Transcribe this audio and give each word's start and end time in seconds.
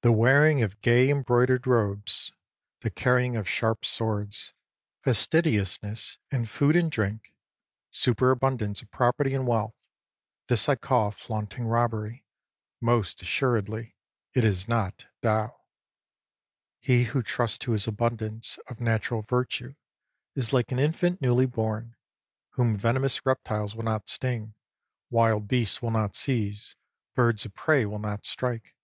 The 0.00 0.12
wearing 0.12 0.62
of 0.62 0.80
gay 0.80 1.10
embroidered 1.10 1.66
robes, 1.66 2.32
the 2.80 2.88
carrying 2.88 3.36
of 3.36 3.46
sharp 3.46 3.84
swords, 3.84 4.54
fastidiousness 5.02 6.16
in 6.30 6.46
food 6.46 6.74
and 6.74 6.90
drink, 6.90 7.34
superabundance 7.90 8.80
of 8.80 8.90
property 8.90 9.34
and 9.34 9.46
wealth:— 9.46 9.76
this 10.48 10.70
I 10.70 10.76
call 10.76 11.10
flaunting 11.10 11.66
robbery; 11.66 12.24
most 12.80 13.20
assuredly 13.20 13.94
it 14.32 14.42
is 14.42 14.68
not 14.68 15.04
Tao. 15.20 15.54
He 16.80 17.04
who 17.04 17.22
trusts 17.22 17.58
to 17.58 17.72
his 17.72 17.86
abundance 17.86 18.58
of 18.70 18.80
natural 18.80 19.20
virtue 19.20 19.74
is 20.34 20.54
like 20.54 20.72
an 20.72 20.78
infant 20.78 21.20
newly 21.20 21.44
born, 21.44 21.94
whom 22.52 22.74
venomous 22.74 23.26
reptiles 23.26 23.76
will 23.76 23.84
not 23.84 24.08
sting, 24.08 24.54
wild 25.10 25.46
beasts 25.46 25.82
will 25.82 25.90
not 25.90 26.16
seize, 26.16 26.74
birds 27.14 27.44
of 27.44 27.52
prey 27.52 27.84
will 27.84 27.98
not 27.98 28.24
strike. 28.24 28.74